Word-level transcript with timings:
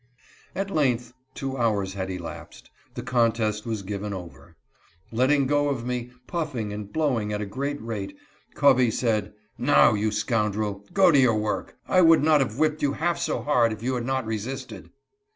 At 0.55 0.71
length 0.71 1.13
(two 1.35 1.55
hours 1.57 1.93
had 1.93 2.09
elapsed) 2.09 2.71
the 2.95 3.03
contest 3.03 3.67
was 3.67 3.83
given 3.83 4.15
over. 4.15 4.55
Letting 5.11 5.45
go 5.45 5.69
of 5.69 5.85
me, 5.85 6.09
puffing 6.25 6.73
and 6.73 6.91
blowing 6.91 7.31
at 7.31 7.39
a 7.39 7.45
great 7.45 7.79
rate, 7.79 8.17
Covey 8.55 8.89
said: 8.89 9.31
"Now, 9.59 9.93
you 9.93 10.09
scoundrel, 10.09 10.87
go 10.91 11.11
to 11.11 11.19
your 11.19 11.37
work; 11.37 11.77
I 11.87 12.01
would 12.01 12.23
not 12.23 12.41
have 12.41 12.57
whipped 12.57 12.81
you 12.81 12.93
half 12.93 13.19
so 13.19 13.43
hard 13.43 13.71
if 13.71 13.83
you 13.83 13.93
had 13.93 14.07
not 14.07 14.25
resisted." 14.25 14.89